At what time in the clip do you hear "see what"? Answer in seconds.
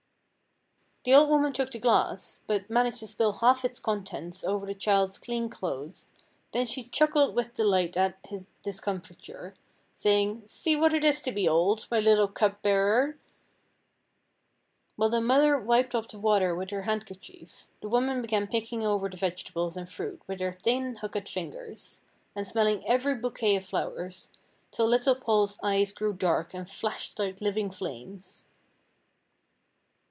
10.45-10.93